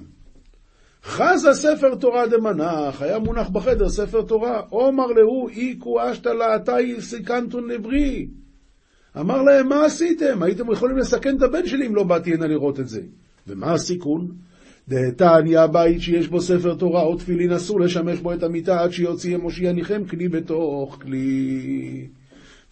[1.04, 7.70] חזה ספר תורה דמנח, היה מונח בחדר ספר תורה, עומר להו איקו אשתא לעתי סיכנתון
[7.70, 8.26] לברי.
[9.20, 10.42] אמר להם, מה עשיתם?
[10.42, 13.00] הייתם יכולים לסכן את הבן שלי אם לא באתי הנה לראות את זה.
[13.46, 14.28] ומה הסיכון?
[14.88, 19.36] דתניא הבית שיש בו ספר תורה או תפילין אסור לשמש בו את המיטה עד שיוציא
[19.36, 22.06] מושיעניכם כלי בתוך כלי.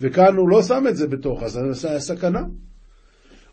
[0.00, 2.42] וכאן הוא לא שם את זה בתוך, אז זה סכנה.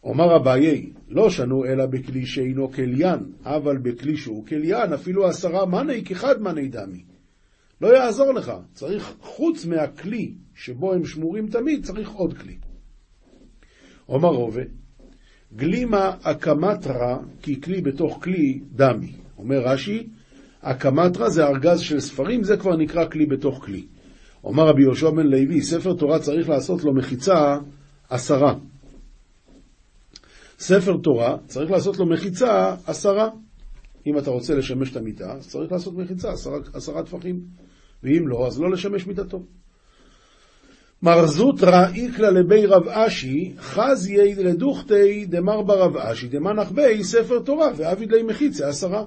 [0.08, 6.04] אומר אביי, לא שנו אלא בכלי שאינו כליין, אבל בכלי שהוא כליין, אפילו עשרה מני
[6.04, 7.04] כחד מני דמי.
[7.82, 12.58] לא יעזור לך, צריך, חוץ מהכלי שבו הם שמורים תמיד, צריך עוד כלי.
[14.10, 14.62] אומר רובה,
[15.56, 19.12] גלימה אקמטרה, כי כלי בתוך כלי דמי.
[19.38, 20.08] אומר רש"י,
[20.62, 23.86] אקמטרה זה ארגז של ספרים, זה כבר נקרא כלי בתוך כלי.
[24.44, 27.58] אומר רבי יהושע בן לוי, ספר תורה צריך לעשות לו מחיצה
[28.10, 28.56] עשרה.
[30.60, 33.30] ספר תורה צריך לעשות לו מחיצה עשרה.
[34.08, 37.42] אם אתה רוצה לשמש את המיטה, אז צריך לעשות מחיצה עשרה, עשרה טפחים.
[38.04, 39.44] ואם לא, אז לא לשמש מיטתו.
[41.04, 48.12] מרזוטרא איקלה לבי רב אשי, חזיי לדוכתי דמר ברב אשי, דמנח בי ספר תורה, ועביד
[48.12, 49.06] לי מחיצה עשרה.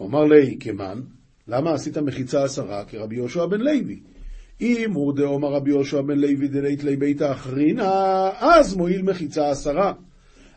[0.00, 1.00] אומר לי, כמן,
[1.48, 2.84] למה עשית מחיצה עשרה?
[2.84, 4.00] כרבי יהושע בן לוי.
[4.60, 9.92] אם הוא דאמר רבי יהושע בן לוי דלית לי ביתא אחרינה, אז מועיל מחיצה עשרה.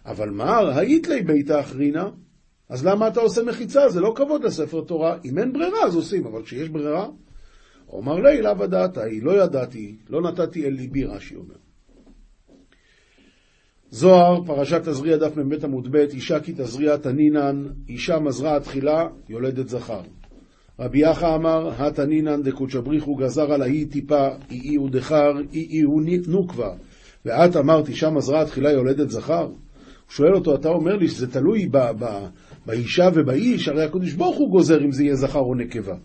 [0.06, 2.10] אבל מר, היית לי ביתא אחרינה,
[2.70, 3.90] אז למה אתה עושה מחיצה?
[3.90, 5.18] זה לא כבוד לספר תורה.
[5.26, 7.08] אם אין ברירה, אז עושים, אבל כשיש ברירה,
[7.90, 11.56] אומר לי, לאו הדעתי, לא ידעתי, לא נתתי אל ליבי, רש"י אומר.
[13.90, 19.70] זוהר, פרשת תזריע, דף מ"ב עמוד ב', אישה כי תזריע תנינן, אישה מזרע תחילה, יולדת
[19.70, 20.02] זכר.
[20.80, 25.68] רבי יחא אמר, התנינן דקודשא בריחו גזר על האי טיפה, אי אי הוא דחר, אי
[25.70, 26.74] אי הוא נוקבה.
[27.26, 29.46] ואת אמרת, אישה מזרע תחילה יולדת זכר?
[29.46, 29.56] הוא
[30.10, 32.06] שואל אותו, אתה אומר לי שזה תלוי ב, ב,
[32.66, 35.96] באישה ובאיש, הרי הקדוש ברוך הוא גוזר אם זה יהיה זכר או נקבה.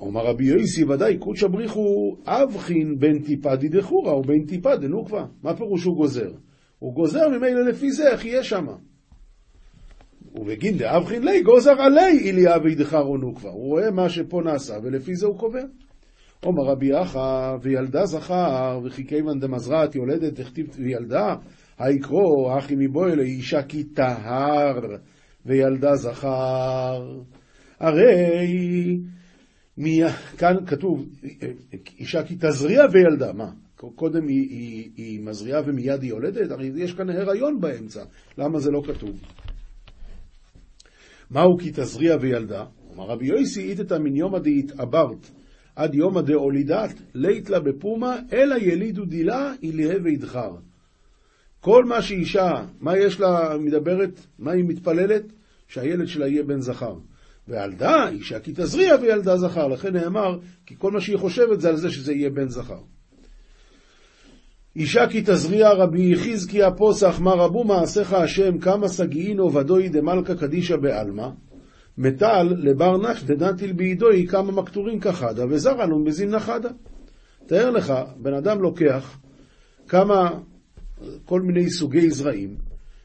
[0.00, 5.24] אומר רבי יויסי, ודאי, קודשא בריחו אבחין בין טיפה דידחורא ובין טיפה דנוקבה.
[5.42, 6.30] מה פירוש הוא גוזר?
[6.78, 8.66] הוא גוזר ממילא לפי זה איך יהיה שם.
[10.34, 13.50] ובגין דאבחין לי גוזר עלי איליה וידחר נוקבה.
[13.50, 15.62] הוא רואה מה שפה נעשה ולפי זה הוא קובע.
[16.46, 21.34] אומר רבי אחא, וילדה זכר, וכי כיוון דמזרעת יולדת, הכתיב וילדה,
[21.78, 24.80] היקרו, אחי מבואל, אישה כי טהר,
[25.46, 27.20] וילדה זכר.
[27.80, 28.98] הרי
[29.78, 30.00] מי,
[30.38, 31.08] כאן כתוב,
[31.98, 33.50] אישה כי תזריע וילדה, מה?
[33.76, 36.50] קודם היא, היא, היא מזריעה ומיד היא יולדת?
[36.50, 38.04] הרי יש כאן הריון באמצע,
[38.38, 39.10] למה זה לא כתוב?
[41.32, 42.64] מהו כי תזריע וילדה?
[42.94, 45.30] אמר רבי יויסי איתתא מן יומא דהתעברת
[45.76, 50.50] עד יומא דאולידת לית לה בפומה אלא ילידו דילה איליה וידחר.
[51.60, 55.22] כל מה שאישה, מה יש לה מדברת, מה היא מתפללת?
[55.68, 56.94] שהילד שלה יהיה בן זכר.
[57.48, 59.68] וילדה, אישה כי תזריע וילדה זכר.
[59.68, 62.80] לכן נאמר, כי כל מה שהיא חושבת זה על זה שזה יהיה בן זכר.
[64.76, 70.76] אישה כי תזריע רבי חזקי הפוסח, מה רבו מעשיך השם, כמה סגיאינו ודוי דמלכה קדישא
[70.76, 71.28] בעלמא,
[71.98, 76.70] מטל לבר נש דנטיל בידוי כמה מקטורין כחדה, וזרעלון בזמנה חדה.
[77.46, 79.18] תאר לך, בן אדם לוקח
[79.88, 80.30] כמה,
[81.24, 82.56] כל מיני סוגי זרעים,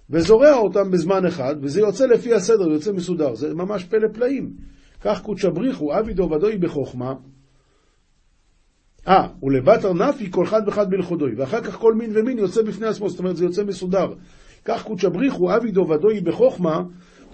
[0.09, 3.35] וזורע אותם בזמן אחד, וזה יוצא לפי הסדר, יוצא מסודר.
[3.35, 4.53] זה ממש פלא פלאים.
[5.01, 7.13] כך קודשא בריחו, אבידו ודוי בחוכמה.
[9.07, 13.09] אה, ולבטר נפי כל אחד ואחד בלכודוי, ואחר כך כל מין ומין יוצא בפני עצמו,
[13.09, 14.13] זאת אומרת זה יוצא מסודר.
[14.65, 16.83] כך קודשא בריחו, אבידו ודוי בחוכמה,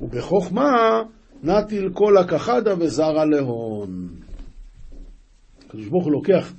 [0.01, 1.01] ובחוכמה
[1.43, 4.07] נטיל כל הכחדה וזרע להון.
[5.67, 6.53] הקדוש ברוך הוא לוקח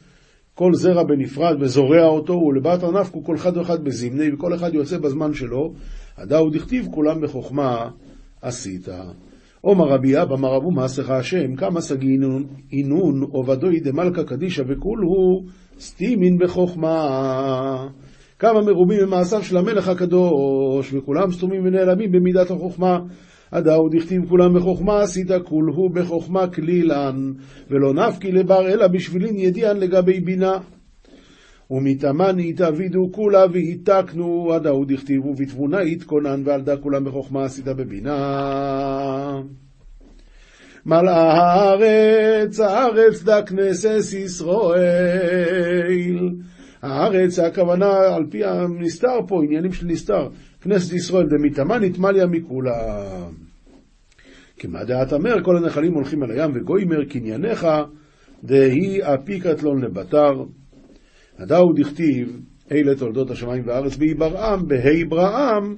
[0.55, 5.35] כל זרע בנפרד וזורע אותו, ולבטר נפקו כל אחד ואחד בזמני, וכל אחד יוצא בזמן
[5.35, 5.73] שלו,
[6.17, 7.91] הדאו דכתיב כולם בחוכמה
[8.43, 8.89] עשית.
[9.65, 12.17] עומר רבי אבא מרבו מעשיך השם, כמה סגי
[12.73, 15.45] אינון עובדוי דמלכה קדישא וכולהו
[15.79, 17.89] סטימין בחוכמה.
[18.39, 22.99] כמה מרובים ממעשיו של המלך הקדוש, וכולם סתומים ונעלמים במידת החוכמה.
[23.53, 27.17] הדאו דכתיב כולם בחוכמה, עשית כולהו בחוכמה כלילן,
[27.71, 30.59] ולא נפקי לבר אלא בשבילין ידיען לגבי בינה.
[31.71, 39.41] ומתאמן התאבידו כולה והיתקנו, עד ההוא דכתיבו בתבונה התכונן ועל דא כולם בחוכמה עשית בבינה.
[40.87, 44.85] מלאה הארץ, הארץ דה כנסס ישראל.
[46.83, 50.29] הארץ, הכוונה על פי הנסתר פה, עניינים של נסתר.
[50.61, 53.33] כנסת ישראל דמיתמן נתמליה מכולם.
[54.59, 57.67] כמה דעת אמר, כל הנחלים הולכים על הים וגוימר קנייניך,
[58.45, 60.45] דהי אפיקתלון לבתר.
[61.39, 62.41] הדאו דכתיב,
[62.73, 65.77] אלה תולדות השמיים והארץ, ויברעם, בהי ברעם,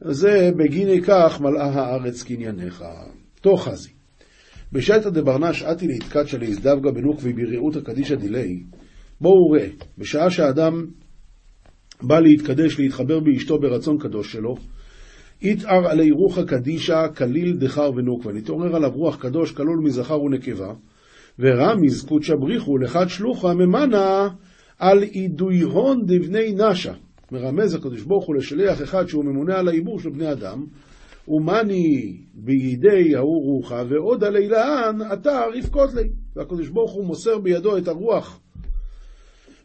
[0.00, 2.84] זה בגיני כך מלאה הארץ קנייניך.
[3.40, 3.90] תוך חזי.
[4.72, 8.62] בשעתא דברנש עתי להתקדשא להזדווגא בנוקבי ברעותא קדישא דילי,
[9.20, 9.68] בואו ראה,
[9.98, 10.86] בשעה שאדם
[12.02, 14.54] בא להתקדש, להתחבר באשתו ברצון קדוש שלו,
[15.42, 20.74] יתער עלי רוחא קדישא כליל דחר ונוקבה, נתעורר עליו רוח קדוש כלול מזכר ונקבה,
[21.38, 24.28] ורמיז קודשא בריחו לחד שלוחה ממנה
[24.78, 26.92] על אידוי הון דבני נשה.
[27.32, 30.64] מרמז הקדוש ברוך הוא לשליח אחד שהוא ממונה על העיבור של בני אדם,
[31.28, 36.08] ומני בידי ההוא רוחה, ועוד הלילן אתה רבקות לי.
[36.36, 38.40] והקדוש ברוך הוא מוסר בידו את הרוח,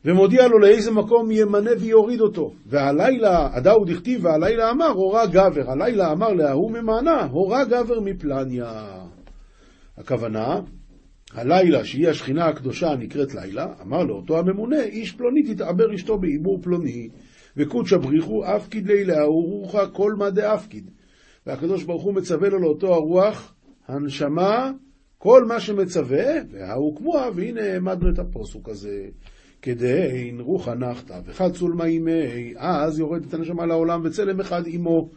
[0.06, 2.52] ומודיע לו לאיזה מקום ימנה ויוריד אותו.
[2.66, 5.72] והלילה, הדאו דכתיב, והלילה אמר, הורה גבר.
[5.72, 8.84] הלילה אמר להוא ממענה, הורה גבר מפלניה.
[9.98, 10.60] הכוונה,
[11.34, 17.10] הלילה, שהיא השכינה הקדושה הנקראת לילה, אמר לאותו הממונה, איש פלוני תתעבר אשתו בעיבור פלוני,
[17.58, 20.92] וקודשא בריחו אפקיד לילה, רוחה כל מה דאפקיד.
[21.48, 23.54] והקדוש ברוך הוא מצווה לו לאותו הרוח,
[23.88, 24.72] הנשמה,
[25.18, 29.06] כל מה שמצווה, וההוא כמוה, והנה העמדנו את הפוסוק הזה.
[29.62, 35.10] כדי רוחה נחתא, וחד צולמה אימי, אז יורדת הנשמה לעולם וצלם אחד עמו.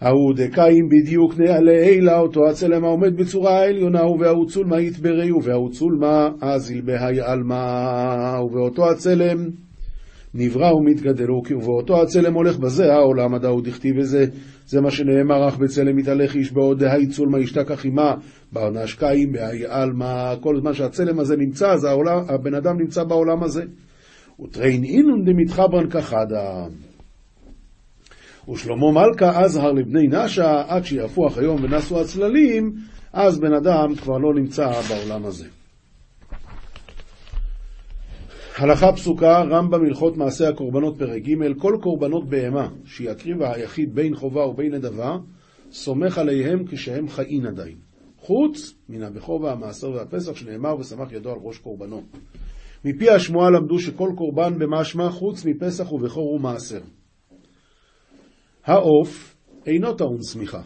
[0.00, 6.80] ההוא דקאים בדיוק לעילה, אותו הצלם העומד בצורה העליונה, ובהוא צולמה יתברי, ובהוא צולמה אזיל
[6.80, 9.36] בהי עלמא, ובאותו הצלם
[10.34, 14.26] נברא ומתגדל, ובאותו הצלם הולך בזה העולם הדאו דכתיב וזה,
[14.66, 18.14] זה מה שנאמר, אך בצלם מתהלך איש בעוד דהי צולמה ישתכח עמה,
[18.52, 23.42] בעונש קאים בהי עלמא, כל זמן שהצלם הזה נמצא, אז העולם, הבן אדם נמצא בעולם
[23.42, 23.62] הזה.
[24.40, 26.66] וטרין אינון דמתחברן כחדה.
[28.52, 32.74] ושלמה מלכה אזהר לבני נשה, עד שיהפוך היום ונסו הצללים,
[33.12, 35.46] אז בן אדם כבר לא נמצא בעולם הזה.
[38.56, 44.46] הלכה פסוקה, רמב"ם הלכות מעשה הקורבנות פרק ג' כל קורבנות בהמה שיקריבה היחיד בין חובה
[44.46, 45.16] ובין נדבה,
[45.70, 47.76] סומך עליהם כשהם חיים עדיין.
[48.18, 52.02] חוץ מן הבכור והמעשר והפסח שנאמר ושמח ידו על ראש קורבנו.
[52.84, 56.80] מפי השמועה למדו שכל קורבן במשמע חוץ מפסח ובכור ומעשר.
[58.68, 60.62] העוף אינו טעון שמיכה.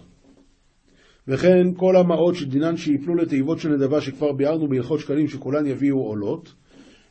[1.28, 6.54] וכן כל המעות שדינן שיפלו לתיבות של נדבה שכבר ביארנו בהלכות שקלים שכולן יביאו עולות,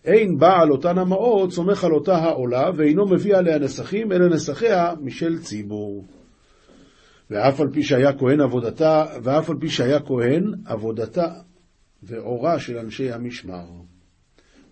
[0.06, 5.40] אין בעל אותן המעות סומך על אותה העולה ואינו מביא עליה נסכים אלא נסחיה משל
[5.40, 6.06] ציבור.
[7.30, 11.28] ואף על פי שהיה כהן עבודתה, ואף על פי שהיה כהן עבודתה
[12.04, 13.66] ועורה של אנשי המשמר.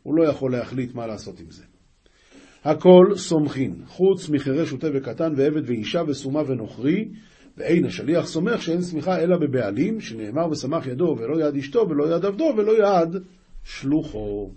[0.04, 1.64] הוא לא יכול להחליט מה לעשות עם זה.
[2.64, 7.10] הכל סומכין, חוץ מחירש ותה וקטן ועבד ואישה וסומה ונוכרי,
[7.58, 12.26] ואין השליח סומך שאין סמיכה אלא בבעלים, שנאמר ושמח ידו ולא יד אשתו ולא יד
[12.26, 13.24] עבדו ולא יד
[13.64, 14.50] שלוחו.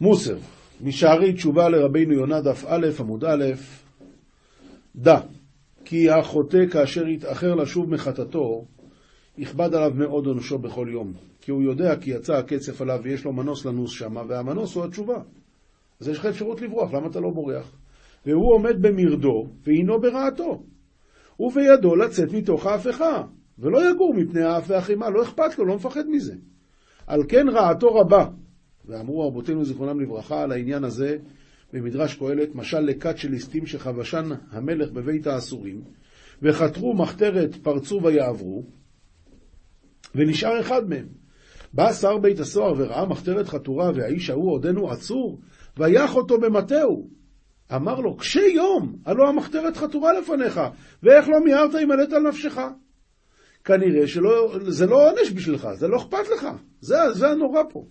[0.00, 0.36] מוסר,
[0.80, 3.44] משערי תשובה לרבינו יונה דף א' עמוד א',
[4.96, 5.20] דע
[5.84, 8.64] כי החוטא כאשר יתאחר לשוב מחטאתו,
[9.38, 13.32] יכבד עליו מאוד עונשו בכל יום, כי הוא יודע כי יצא הקצף עליו ויש לו
[13.32, 15.18] מנוס לנוס שמה, והמנוס הוא התשובה.
[16.00, 17.76] אז יש לך אפשרות לברוח, למה אתה לא בורח?
[18.26, 20.62] והוא עומד במרדו, והינו ברעתו.
[21.40, 23.22] ובידו לצאת מתוך ההפכה,
[23.58, 26.34] ולא יגור מפני האף והחימה, לא אכפת לו, לא מפחד מזה.
[27.06, 28.26] על כן רעתו רבה.
[28.84, 31.16] ואמרו רבותינו זיכרונם לברכה על העניין הזה
[31.72, 35.82] במדרש קהלת, משל לכת של ליסטים שחבשן המלך בבית האסורים,
[36.42, 38.64] וחתרו מחתרת פרצו ויעברו,
[40.14, 41.06] ונשאר אחד מהם.
[41.72, 45.38] בא שר בית הסוהר וראה מחתרת חתורה, והאיש ההוא עודנו עצור,
[45.78, 47.20] ויח אותו במטהו.
[47.74, 50.60] אמר לו, קשה יום, הלא המחתרת חתורה לפניך,
[51.02, 52.58] ואיך לא מיהרת אם עלית על נפשך?
[53.64, 56.46] כנראה שזה לא עונש בשבילך, זה לא אכפת לך,
[56.80, 57.84] זה, זה הנורא פה.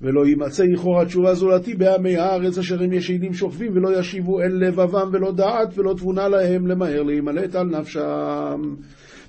[0.00, 5.10] ולא יימצא לכאורה תשובה זולתי בעמי הארץ אשר הם ישנים שוכבים ולא ישיבו אל לבבם
[5.12, 8.60] ולא דעת ולא תבונה להם למהר להימלט על נפשם.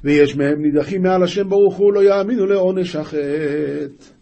[0.04, 4.15] ויש מהם נידחים מעל השם ברוך הוא לא יאמינו לעונש החטא.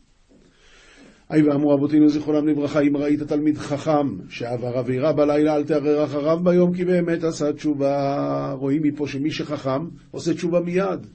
[1.33, 6.39] היי ואמרו רבותינו זיכרונם לברכה, אם ראית תלמיד חכם שעבר עבירה בלילה אל תערער אחריו
[6.43, 8.55] ביום כי באמת עשה תשובה.
[8.57, 11.07] רואים מפה שמי שחכם עושה תשובה מיד.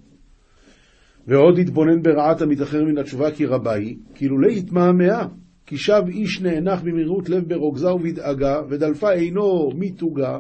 [1.26, 5.26] ועוד התבונן ברעת המתאחר מן התשובה כי רבה היא, כאילו לא התמהמהה,
[5.66, 10.38] כי שב איש נאנח במהירות לב ברוגזה ובדאגה, ודלפה עינו מתוגה,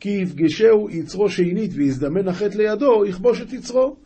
[0.00, 3.96] כי יפגשהו יצרו שנית ויזדמן החטא לידו, יכבוש את יצרו.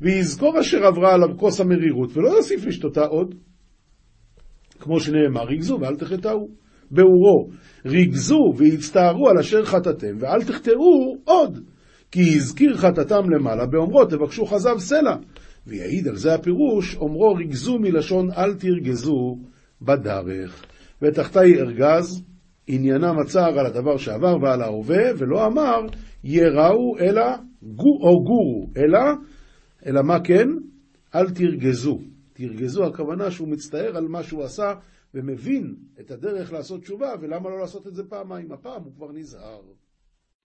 [0.00, 3.34] ויזכור אשר עברה עליו כוס המרירות, ולא יוסיף לשתותה עוד.
[4.80, 6.48] כמו שנאמר, ריגזו ואל תחטאו.
[6.90, 7.48] באורו,
[7.86, 11.58] ריגזו והצטערו על אשר חטאתם, ואל תחטאו עוד.
[12.10, 15.16] כי הזכיר חטאתם למעלה, באומרו תבקשו חזב סלע.
[15.66, 19.36] ויעיד על זה הפירוש, אומרו ריגזו מלשון אל תרגזו
[19.82, 20.64] בדרך.
[21.02, 22.22] ותחתי ארגז,
[22.66, 25.80] עניינם הצער על הדבר שעבר ועל ההווה, ולא אמר
[26.24, 27.26] יראו אלא
[28.00, 29.00] או גורו, אלא,
[29.86, 30.48] אלא מה כן?
[31.14, 31.98] אל תרגזו.
[32.40, 34.74] תרגזו, הכוונה שהוא מצטער על מה שהוא עשה
[35.14, 38.52] ומבין את הדרך לעשות תשובה, ולמה לא לעשות את זה פעמיים?
[38.52, 39.60] הפעם הוא כבר נזהר.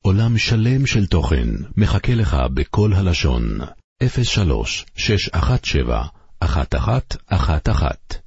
[0.02, 3.44] עולם שלם של תוכן מחכה לך בכל הלשון,
[4.04, 6.08] 03 617
[6.44, 8.25] 1111